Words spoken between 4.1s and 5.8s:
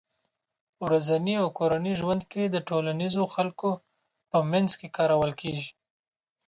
په منځ کې کارول کېږي